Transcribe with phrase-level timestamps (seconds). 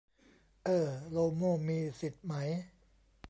[0.63, 2.33] เอ้อ โลโม่มีสิทธิ์ไหม